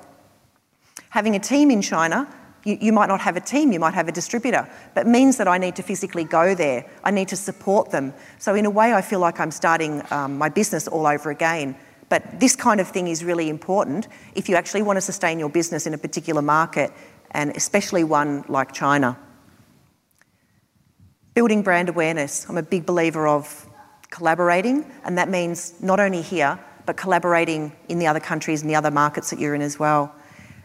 [1.10, 2.26] Having a team in China,
[2.64, 5.46] you, you might not have a team, you might have a distributor, but means that
[5.46, 6.86] I need to physically go there.
[7.04, 8.14] I need to support them.
[8.38, 11.76] So, in a way, I feel like I'm starting um, my business all over again.
[12.14, 15.48] But this kind of thing is really important if you actually want to sustain your
[15.48, 16.92] business in a particular market,
[17.32, 19.18] and especially one like China.
[21.34, 22.48] Building brand awareness.
[22.48, 23.68] I'm a big believer of
[24.10, 28.76] collaborating, and that means not only here, but collaborating in the other countries and the
[28.76, 30.14] other markets that you're in as well.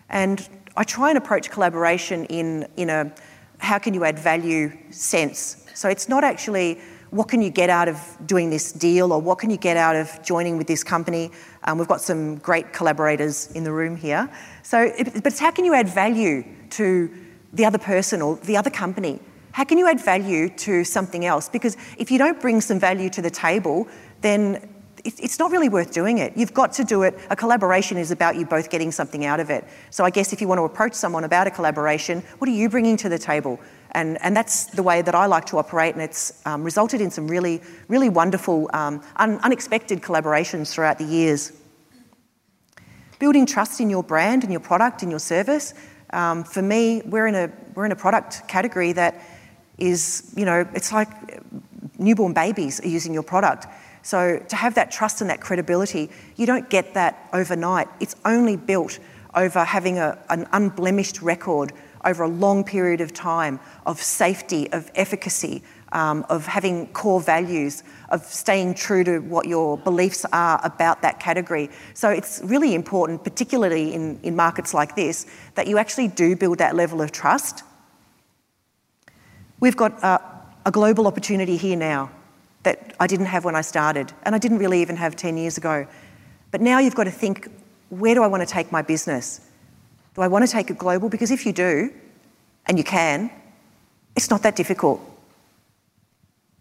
[0.10, 3.12] And I try and approach collaboration in, in a
[3.58, 5.66] how can you add value sense.
[5.74, 6.80] So it's not actually
[7.12, 9.96] what can you get out of doing this deal or what can you get out
[9.96, 11.32] of joining with this company?
[11.64, 14.30] Um, we've got some great collaborators in the room here.
[14.64, 17.10] So, it, but it's how can you add value to
[17.54, 19.20] the other person or the other company?
[19.52, 21.50] How can you add value to something else?
[21.50, 23.88] Because if you don't bring some value to the table,
[24.22, 24.70] then
[25.06, 26.36] it's not really worth doing it.
[26.36, 27.18] You've got to do it.
[27.30, 29.66] A collaboration is about you both getting something out of it.
[29.90, 32.70] So I guess if you want to approach someone about a collaboration, what are you
[32.70, 33.60] bringing to the table?
[33.92, 37.10] And, and that's the way that I like to operate, and it's um, resulted in
[37.10, 41.54] some really, really wonderful, um, un- unexpected collaborations throughout the years.
[43.18, 45.74] Building trust in your brand and your product and your service.
[46.12, 49.22] Um, for me, we're in, a, we're in a product category that
[49.78, 51.10] is, you know, it's like
[51.98, 53.66] newborn babies are using your product.
[54.02, 57.88] So to have that trust and that credibility, you don't get that overnight.
[58.00, 59.00] It's only built
[59.36, 61.74] over having a, an unblemished record
[62.06, 67.84] over a long period of time of safety, of efficacy, um, of having core values,
[68.10, 71.70] of staying true to what your beliefs are about that category.
[71.94, 76.60] So it's really important, particularly in, in markets like this, that you actually do build
[76.60, 77.64] that level of trust.
[79.60, 80.20] We've got uh,
[80.66, 82.12] a global opportunity here now
[82.70, 85.58] that I didn't have when I started, and I didn't really even have 10 years
[85.58, 85.88] ago.
[86.52, 87.48] But now you've got to think
[87.90, 89.42] where do I want to take my business?
[90.14, 91.10] Do I want to take it global?
[91.10, 91.92] Because if you do,
[92.68, 93.32] and you can,
[94.16, 95.02] it's not that difficult.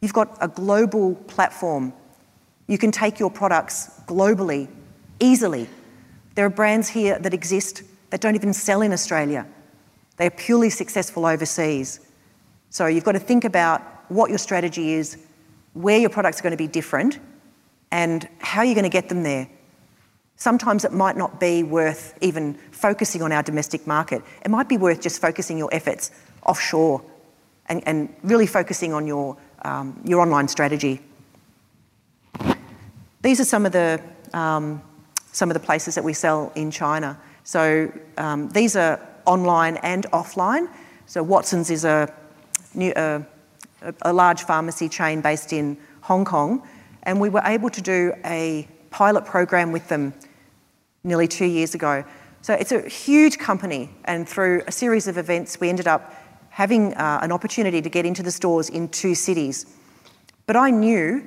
[0.01, 1.93] You've got a global platform.
[2.69, 4.67] You can take your products globally,
[5.21, 5.69] easily.
[6.37, 9.47] There are brands here that exist that don't even sell in Australia.
[10.17, 12.01] They are purely successful overseas.
[12.71, 15.19] So you've got to think about what your strategy is,
[15.75, 17.19] where your products are going to be different,
[17.91, 19.49] and how you're going to get them there.
[20.37, 24.23] Sometimes it might not be worth even focusing on our domestic market.
[24.45, 26.13] It might be worth just focusing your efforts
[26.47, 27.03] offshore
[27.67, 31.01] and, and really focusing on your um, your online strategy.
[33.23, 34.01] These are some of the
[34.33, 34.81] um,
[35.33, 37.19] some of the places that we sell in China.
[37.45, 40.69] So um, these are online and offline.
[41.07, 42.13] So Watsons is a,
[42.75, 43.23] new, uh,
[44.03, 46.67] a large pharmacy chain based in Hong Kong,
[47.05, 50.15] and we were able to do a pilot program with them
[51.05, 52.05] nearly two years ago.
[52.43, 56.15] So it's a huge company, and through a series of events, we ended up
[56.51, 59.67] having uh, an opportunity to get into the stores in two cities.
[60.47, 61.25] But I knew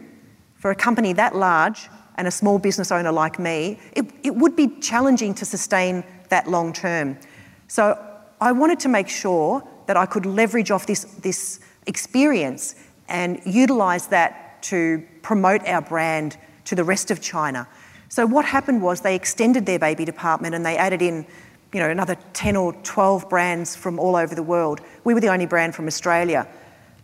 [0.55, 4.55] for a company that large and a small business owner like me, it, it would
[4.55, 7.17] be challenging to sustain that long term.
[7.67, 7.97] So
[8.41, 12.75] I wanted to make sure that I could leverage off this, this experience
[13.07, 17.67] and utilise that to promote our brand to the rest of China.
[18.09, 21.25] So what happened was they extended their baby department and they added in
[21.73, 24.81] you know, another 10 or 12 brands from all over the world.
[25.03, 26.47] We were the only brand from Australia.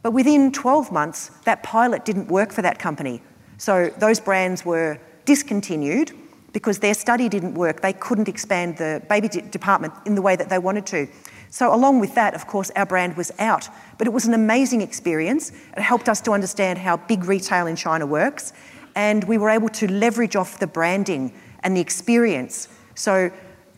[0.03, 3.21] But within 12 months, that pilot didn't work for that company.
[3.57, 6.11] So those brands were discontinued
[6.53, 7.81] because their study didn't work.
[7.81, 11.07] They couldn't expand the baby department in the way that they wanted to.
[11.49, 13.69] So, along with that, of course, our brand was out.
[13.97, 15.51] But it was an amazing experience.
[15.75, 18.53] It helped us to understand how big retail in China works.
[18.95, 22.67] And we were able to leverage off the branding and the experience.
[22.95, 23.31] So,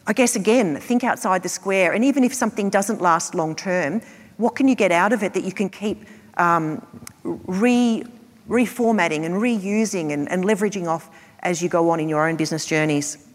[0.08, 1.93] I guess again, think outside the square.
[1.93, 4.01] And even if something doesn't last long term,
[4.38, 6.05] what can you get out of it that you can keep
[6.38, 6.86] um,
[7.23, 8.03] re,
[8.47, 11.10] reformatting and reusing and, and leveraging off
[11.41, 13.27] as you go on in your own business journeys?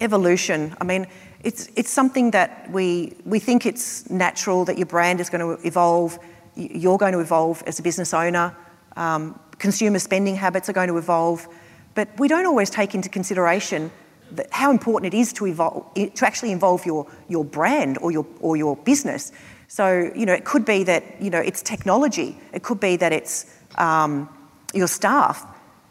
[0.00, 0.74] Evolution.
[0.80, 1.06] I mean,
[1.42, 5.66] it's, it's something that we, we think it's natural that your brand is going to
[5.66, 6.18] evolve,
[6.54, 8.54] you're going to evolve as a business owner,
[8.96, 11.48] um, consumer spending habits are going to evolve,
[11.94, 13.90] but we don't always take into consideration
[14.52, 18.56] how important it is to, evolve, to actually involve your, your brand or your, or
[18.56, 19.32] your business.
[19.66, 22.38] So, you know, it could be that, you know, it's technology.
[22.52, 24.28] It could be that it's um,
[24.72, 25.44] your staff,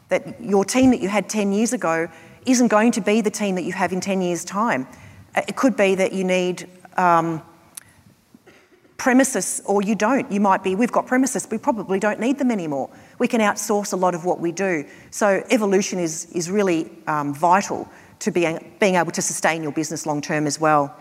[0.10, 2.08] that your team that you had 10 years ago
[2.46, 4.88] isn't going to be the team that you have in 10 years' time.
[5.36, 7.42] It could be that you need um,
[8.98, 10.32] premises or you don't.
[10.32, 12.89] You might be, we've got premises, we probably don't need them anymore.
[13.18, 14.86] We can outsource a lot of what we do.
[15.10, 17.89] So evolution is, is really um, vital
[18.20, 20.96] to being, being able to sustain your business long term as well.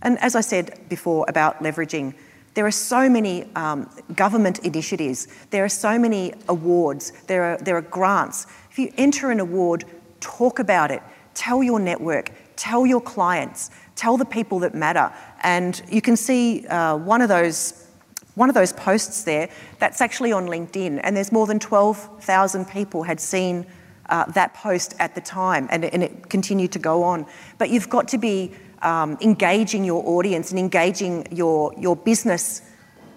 [0.00, 2.14] And as I said before about leveraging,
[2.54, 7.76] there are so many um, government initiatives, there are so many awards, there are, there
[7.76, 8.46] are grants.
[8.70, 9.84] If you enter an award,
[10.20, 11.02] talk about it,
[11.34, 15.12] tell your network, tell your clients, tell the people that matter.
[15.42, 17.78] And you can see uh, one of those
[18.34, 23.02] one of those posts there that's actually on LinkedIn, and there's more than 12,000 people
[23.02, 23.66] had seen
[24.08, 27.26] uh, that post at the time, and, and, it continued to go on.
[27.58, 32.62] But you've got to be um, engaging your audience and engaging your, your business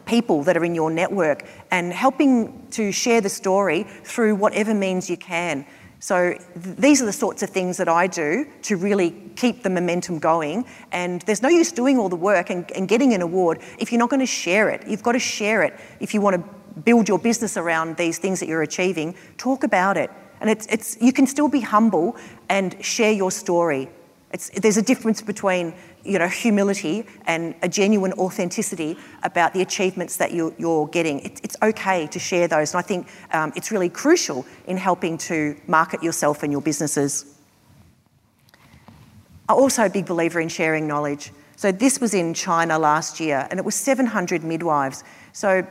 [0.05, 5.09] people that are in your network and helping to share the story through whatever means
[5.09, 5.65] you can.
[6.05, 9.71] So th- these are the sorts of things that I do to really keep the
[9.71, 10.63] momentum going.
[10.91, 13.97] And there's no use doing all the work and, and getting an award if you're
[13.97, 14.87] not going to share it.
[14.87, 18.39] You've got to share it if you want to build your business around these things
[18.39, 19.15] that you're achieving.
[19.39, 20.11] Talk about it.
[20.41, 22.17] And it's, it's, you can still be humble
[22.49, 23.89] and share your story.
[24.35, 25.73] It's, there's a difference between
[26.03, 31.21] you know, humility and a genuine authenticity about the achievements that you, are getting.
[31.21, 35.17] It, it's okay to share those, and I think um, it's really crucial in helping
[35.29, 37.33] to market yourself and your businesses.
[39.47, 41.31] I'm also a big believer in sharing knowledge.
[41.55, 45.05] So this was in China last year, and it was 700 midwives.
[45.31, 45.65] So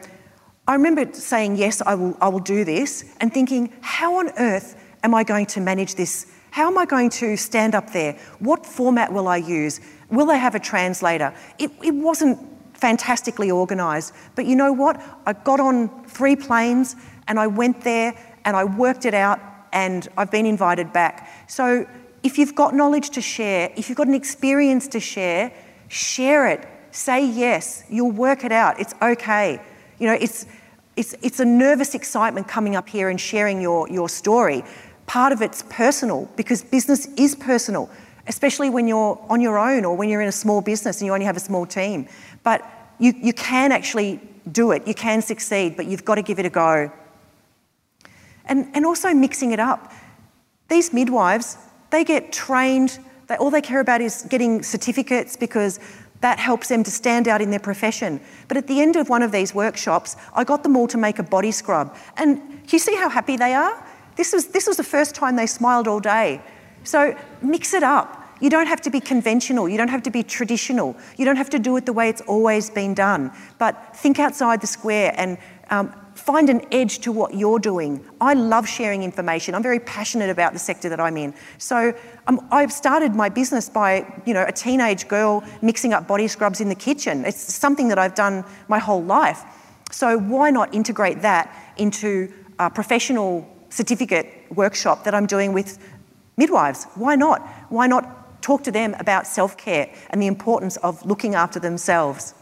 [0.66, 4.82] I remember saying, Yes, I will, I will do this, and thinking, How on earth
[5.02, 6.32] am I going to manage this?
[6.54, 8.12] How am I going to stand up there?
[8.38, 9.80] What format will I use?
[10.08, 11.34] Will they have a translator?
[11.58, 12.38] It, it wasn't
[12.74, 14.14] fantastically organised.
[14.36, 15.02] But you know what?
[15.26, 16.94] I got on three planes
[17.26, 19.40] and I went there and I worked it out
[19.72, 21.28] and I've been invited back.
[21.48, 21.88] So
[22.22, 25.52] if you've got knowledge to share, if you've got an experience to share,
[25.88, 26.68] share it.
[26.92, 27.82] Say yes.
[27.90, 28.78] You'll work it out.
[28.78, 29.60] It's okay.
[29.98, 30.46] You know, it's,
[30.94, 34.62] it's, it's a nervous excitement coming up here and sharing your, your story.
[35.06, 37.90] Part of it's personal because business is personal,
[38.26, 41.12] especially when you're on your own or when you're in a small business and you
[41.12, 42.08] only have a small team.
[42.42, 42.62] But
[42.98, 46.46] you, you can actually do it, you can succeed, but you've got to give it
[46.46, 46.90] a go.
[48.46, 49.92] And, and also mixing it up.
[50.68, 51.56] These midwives,
[51.90, 52.98] they get trained,
[53.28, 55.80] they, all they care about is getting certificates because
[56.20, 58.20] that helps them to stand out in their profession.
[58.48, 61.18] But at the end of one of these workshops, I got them all to make
[61.18, 61.94] a body scrub.
[62.16, 63.86] And you see how happy they are?
[64.16, 66.40] This was, this was the first time they smiled all day.
[66.84, 68.20] So mix it up.
[68.40, 69.68] You don't have to be conventional.
[69.68, 70.96] You don't have to be traditional.
[71.16, 73.32] You don't have to do it the way it's always been done.
[73.58, 75.38] But think outside the square and
[75.70, 78.04] um, find an edge to what you're doing.
[78.20, 79.54] I love sharing information.
[79.54, 81.34] I'm very passionate about the sector that I'm in.
[81.58, 81.94] So
[82.26, 86.60] um, I've started my business by, you know, a teenage girl mixing up body scrubs
[86.60, 87.24] in the kitchen.
[87.24, 89.42] It's something that I've done my whole life.
[89.90, 95.78] So why not integrate that into a professional certificate workshop that I'm doing with
[96.36, 96.86] midwives?
[96.94, 97.40] Why not?
[97.70, 102.34] Why not talk to them about self-care and the importance of looking after themselves?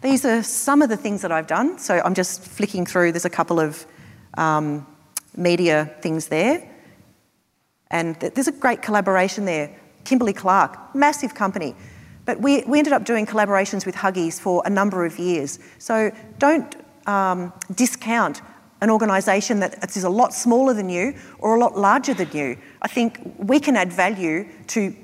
[0.00, 1.78] These are some of the things that I've done.
[1.78, 3.84] So I'm just flicking through, there's a couple of
[4.36, 4.86] um,
[5.36, 6.62] media things there.
[7.90, 9.74] And there's a great collaboration there.
[10.04, 11.74] Kimberly Clark, massive company.
[12.26, 15.58] But we, we ended up doing collaborations with Huggies for a number of years.
[15.78, 16.76] So don't
[17.06, 18.40] um, discount
[18.80, 22.56] an organisation that is a lot smaller than you or a lot larger than you.
[22.82, 24.94] I think we can add value to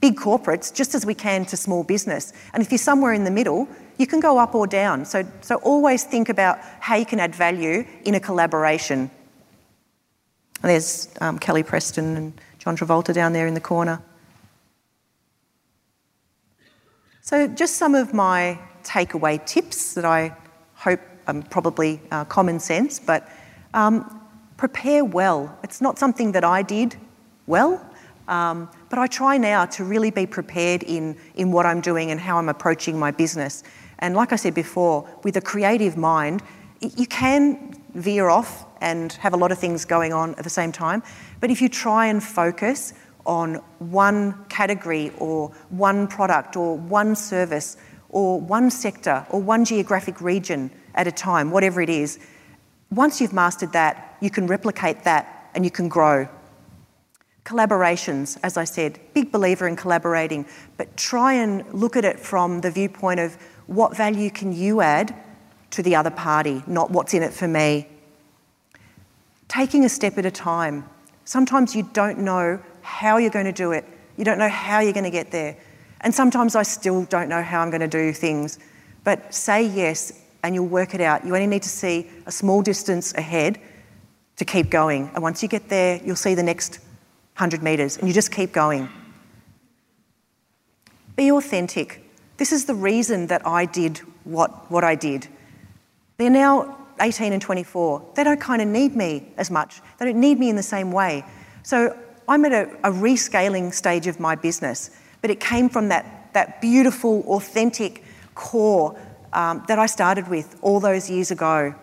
[0.00, 2.32] big corporates just as we can to small business.
[2.52, 3.66] And if you're somewhere in the middle,
[3.98, 5.04] you can go up or down.
[5.04, 9.10] So, so always think about how you can add value in a collaboration.
[10.62, 14.02] And there's um, Kelly Preston and John Travolta down there in the corner.
[17.20, 20.36] So, just some of my takeaway tips that I
[21.26, 23.28] are probably uh, common sense, but
[23.74, 24.20] um,
[24.56, 25.58] prepare well.
[25.62, 26.96] It's not something that I did
[27.46, 27.84] well,
[28.28, 32.20] um, but I try now to really be prepared in, in what I'm doing and
[32.20, 33.62] how I'm approaching my business.
[33.98, 36.42] And like I said before, with a creative mind,
[36.80, 40.72] you can veer off and have a lot of things going on at the same
[40.72, 41.02] time.
[41.40, 42.92] But if you try and focus
[43.26, 47.76] on one category or one product or one service
[48.10, 52.18] or one sector or one geographic region at a time, whatever it is,
[52.90, 56.28] once you've mastered that, you can replicate that and you can grow.
[57.44, 62.60] Collaborations, as I said, big believer in collaborating, but try and look at it from
[62.60, 63.36] the viewpoint of
[63.66, 65.14] what value can you add
[65.70, 67.88] to the other party, not what's in it for me.
[69.48, 70.88] Taking a step at a time.
[71.24, 73.84] Sometimes you don't know how you're going to do it,
[74.16, 75.56] you don't know how you're going to get there.
[76.00, 78.58] And sometimes I still don't know how I'm going to do things.
[79.04, 81.24] But say yes and you'll work it out.
[81.24, 83.58] You only need to see a small distance ahead
[84.36, 85.10] to keep going.
[85.14, 86.80] And once you get there, you'll see the next
[87.36, 88.90] 100 metres and you just keep going.
[91.16, 92.04] Be authentic.
[92.36, 95.28] This is the reason that I did what, what I did.
[96.18, 98.12] They're now 18 and 24.
[98.14, 99.80] They don't kind of need me as much.
[99.98, 101.24] They don't need me in the same way.
[101.62, 101.96] So
[102.28, 104.90] I'm at a, a rescaling stage of my business,
[105.22, 108.98] but it came from that, that beautiful, authentic core
[109.34, 111.74] um, that I started with all those years ago.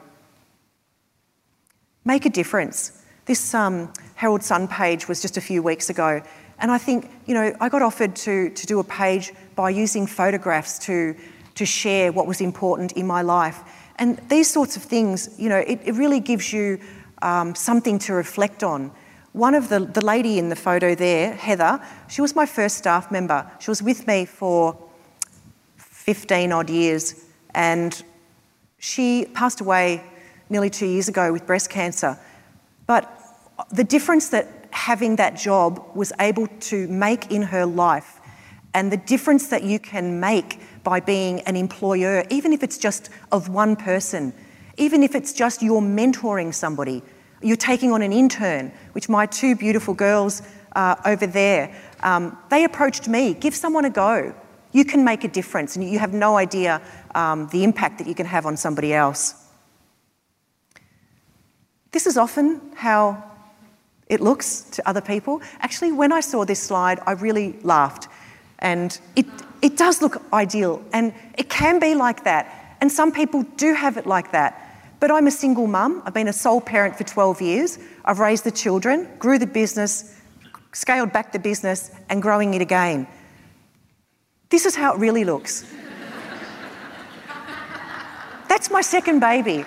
[2.04, 3.04] Make a difference.
[3.26, 6.22] This um, Herald Sun page was just a few weeks ago,
[6.60, 10.08] and I think, you know, I got offered to, to do a page by using
[10.08, 11.16] photographs to,
[11.56, 13.60] to share what was important in my life.
[13.98, 16.80] And these sorts of things, you know, it, it really gives you
[17.22, 18.92] um, something to reflect on.
[19.34, 23.12] One of the, the lady in the photo there, Heather, she was my first staff
[23.12, 23.50] member.
[23.60, 24.78] She was with me for
[25.78, 28.04] 15 odd years and
[28.78, 30.04] she passed away
[30.50, 32.18] nearly two years ago with breast cancer.
[32.88, 33.10] But
[33.72, 38.20] the difference that having that job was able to make in her life
[38.74, 43.10] and the difference that you can make by being an employer, even if it's just
[43.32, 44.34] of one person,
[44.78, 47.04] even if it's just you're mentoring somebody,
[47.42, 50.42] you're taking on an intern, which my two beautiful girls
[50.76, 54.34] uh, over there, um, they approached me, give someone a go.
[54.72, 56.82] You can make a difference, and you have no idea
[57.16, 59.36] um, the impact that you can have on somebody else.
[61.92, 63.22] This is often how
[64.08, 65.42] it looks to other people.
[65.60, 68.08] Actually, when I saw this slide, I really laughed.
[68.60, 69.26] And it,
[69.62, 72.78] it does look ideal, and it can be like that.
[72.82, 74.58] And some people do have it like that.
[75.00, 76.04] But I'm a single mum.
[76.06, 77.80] I've been a sole parent for 12 years.
[78.06, 80.16] I've raised the children, grew the business,
[80.74, 83.08] scaled back the business, and growing it again.
[84.52, 85.66] This is how it really looks.
[88.50, 89.64] that's my second baby.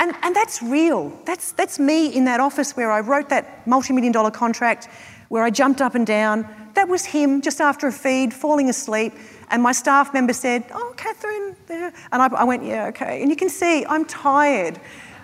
[0.00, 1.16] And, and that's real.
[1.24, 4.88] That's, that's me in that office where I wrote that multi million dollar contract,
[5.28, 6.46] where I jumped up and down.
[6.74, 9.14] That was him just after a feed, falling asleep.
[9.48, 11.54] And my staff member said, Oh, Catherine.
[11.70, 13.22] And I, I went, Yeah, okay.
[13.22, 14.80] And you can see I'm tired.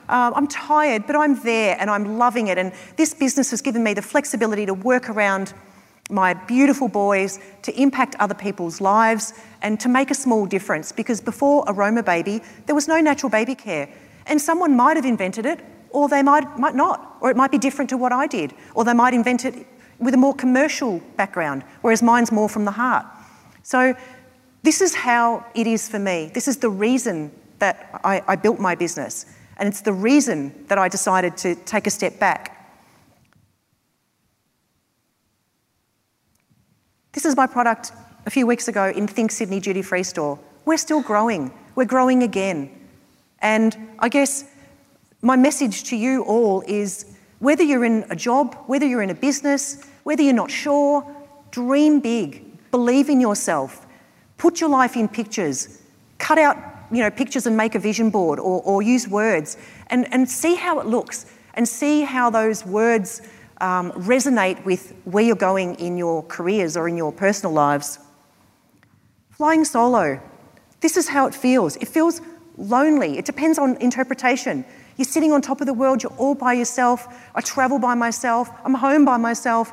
[0.08, 2.56] Um, I'm tired, but I'm there and I'm loving it.
[2.58, 5.54] And this business has given me the flexibility to work around
[6.11, 10.92] my beautiful boys, to impact other people's lives, and to make a small difference.
[10.92, 13.88] Because before Aromababy, there was no natural baby care.
[14.26, 17.58] And someone might have invented it, or they might, might not, or it might be
[17.58, 19.66] different to what I did, or they might invent it
[19.98, 23.06] with a more commercial background, whereas mine's more from the heart.
[23.62, 23.94] So,
[24.62, 26.30] this is how it is for me.
[26.34, 30.78] This is the reason that I, I built my business, and it's the reason that
[30.78, 32.59] I decided to take a step back.
[37.12, 37.90] This is my product
[38.24, 40.38] a few weeks ago in Think Sydney Duty Free Store.
[40.64, 42.70] We're still growing, we're growing again.
[43.42, 44.44] And I guess
[45.20, 49.14] my message to you all is whether you're in a job, whether you're in a
[49.14, 51.04] business, whether you're not sure,
[51.50, 53.86] dream big, believe in yourself,
[54.38, 55.82] put your life in pictures,
[56.18, 56.56] cut out
[56.92, 59.56] you know, pictures and make a vision board or, or use words.
[59.88, 63.22] And, and see how it looks and see how those words
[63.61, 67.98] um, resonate with where you're going in your careers or in your personal lives.
[69.30, 70.20] Flying solo,
[70.80, 71.76] this is how it feels.
[71.76, 72.20] It feels
[72.56, 73.18] lonely.
[73.18, 74.64] It depends on interpretation.
[74.96, 77.08] You're sitting on top of the world, you're all by yourself.
[77.34, 79.72] I travel by myself, I'm home by myself.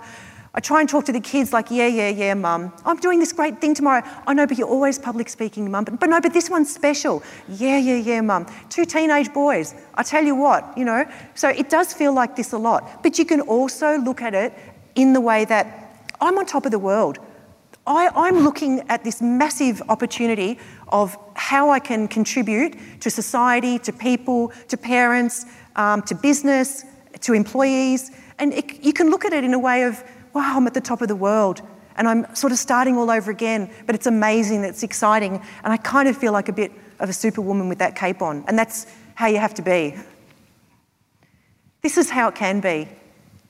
[0.58, 2.74] I try and talk to the kids like, yeah, yeah, yeah, mum.
[2.84, 4.02] I'm doing this great thing tomorrow.
[4.26, 5.84] I know, but you're always public speaking, mum.
[5.84, 7.22] But, but no, but this one's special.
[7.48, 8.48] Yeah, yeah, yeah, mum.
[8.72, 9.76] Two teenage boys.
[9.94, 11.06] I tell you what, you know.
[11.36, 13.04] So it does feel like this a lot.
[13.04, 14.52] But you can also look at it
[14.96, 17.20] in the way that I'm on top of the world.
[17.86, 23.94] I, am looking at this massive opportunity of how I can contribute to society, to
[23.94, 25.46] people, to parents,
[25.76, 26.84] um, to business,
[27.22, 28.10] to employees.
[28.40, 30.04] And it, you can look at it in a way of,
[30.34, 31.62] wow, I'm at the top of the world.
[31.96, 33.72] And I'm sort of starting all over again.
[33.86, 35.42] But it's amazing, it's exciting.
[35.64, 38.44] And I kind of feel like a bit of a superwoman with that cape on.
[38.48, 39.96] And that's how you have to be.
[41.82, 42.88] This is how it can be.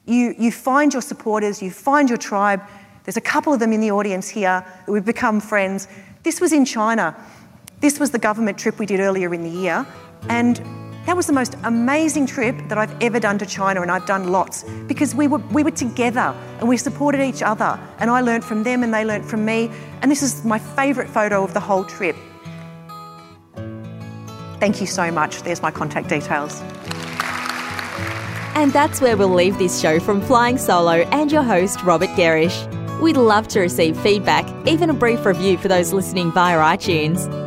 [0.06, 2.62] You, you find your supporters, you find your tribe,
[3.08, 5.88] there's a couple of them in the audience here that we've become friends.
[6.24, 7.16] This was in China.
[7.80, 9.88] This was the government trip we did earlier in the year.
[10.28, 10.60] And
[11.08, 14.30] that was the most amazing trip that I've ever done to China, and I've done
[14.30, 17.80] lots because we were, we were together and we supported each other.
[18.00, 19.72] And I learned from them and they learned from me.
[20.02, 22.18] And this is my favourite photo of the whole trip.
[24.60, 25.44] Thank you so much.
[25.44, 26.62] There's my contact details.
[28.58, 32.68] And that's where we'll leave this show from Flying Solo and your host, Robert Gerrish.
[33.00, 37.47] We'd love to receive feedback, even a brief review for those listening via iTunes.